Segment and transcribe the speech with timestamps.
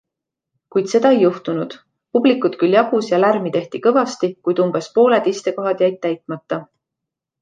[0.75, 1.75] Kuid seda ei juhtunud.
[2.17, 6.61] Publikut küll jagus ja lärmi tehti kõvasti, kuid umbes pooled istekohad jäid täitmata.